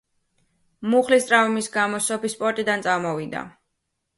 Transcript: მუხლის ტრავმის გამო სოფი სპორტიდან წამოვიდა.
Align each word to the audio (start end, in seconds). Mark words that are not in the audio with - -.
მუხლის 0.93 1.27
ტრავმის 1.27 1.69
გამო 1.75 2.01
სოფი 2.09 2.33
სპორტიდან 2.37 2.85
წამოვიდა. 2.89 3.45